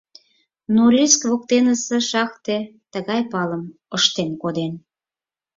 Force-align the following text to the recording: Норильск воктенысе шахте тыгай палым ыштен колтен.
Норильск 0.75 1.21
воктенысе 1.29 1.97
шахте 2.09 2.57
тыгай 2.91 3.21
палым 3.31 3.63
ыштен 3.97 4.31
колтен. 4.41 4.73